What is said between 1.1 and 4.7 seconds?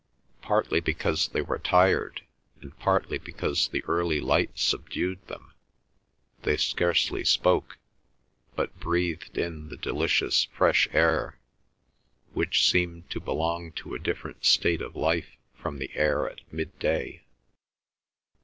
they were tired, and partly because the early light